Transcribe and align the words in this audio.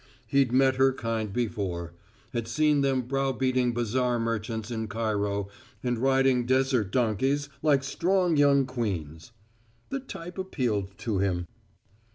He'd 0.25 0.51
met 0.51 0.77
her 0.77 0.91
kind 0.93 1.31
before; 1.31 1.93
had 2.33 2.47
seen 2.47 2.81
them 2.81 3.03
browbeating 3.03 3.71
bazaar 3.75 4.17
merchants 4.19 4.71
in 4.71 4.87
Cairo 4.87 5.47
and 5.83 5.99
riding 5.99 6.47
desert 6.47 6.91
donkeys 6.91 7.49
like 7.61 7.83
strong 7.83 8.35
young 8.35 8.65
queens. 8.65 9.31
The 9.89 9.99
type 9.99 10.39
appealed 10.39 10.97
to 10.97 11.19
him. 11.19 11.45